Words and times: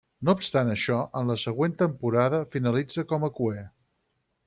No 0.27 0.33
obstant 0.37 0.71
això, 0.75 0.97
en 1.19 1.29
la 1.33 1.35
següent 1.43 1.77
temporada 1.83 2.43
finalitza 2.57 3.07
com 3.15 3.29
a 3.29 3.35
cuer. 3.43 3.67